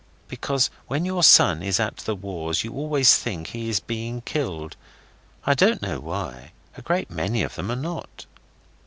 Because 0.27 0.71
when 0.87 1.05
your 1.05 1.21
son 1.21 1.61
is 1.61 1.79
at 1.79 1.97
the 1.97 2.15
wars 2.15 2.63
you 2.63 2.73
always 2.73 3.15
think 3.15 3.49
he 3.49 3.69
is 3.69 3.79
being 3.79 4.21
killed. 4.21 4.75
I 5.45 5.53
don't 5.53 5.83
know 5.83 5.99
why. 5.99 6.53
A 6.75 6.81
great 6.81 7.11
many 7.11 7.43
of 7.43 7.53
them 7.53 7.71
are 7.71 7.75
not. 7.75 8.25